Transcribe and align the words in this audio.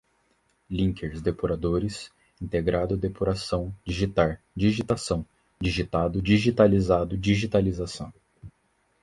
linkers, 0.67 1.21
depuradores, 1.21 2.09
integrado, 2.41 2.97
depuração, 2.97 3.71
digitar, 3.85 4.41
digitação, 4.57 5.23
digitado, 5.61 6.19
digitalizado, 6.23 7.15
digitalização 7.15 8.11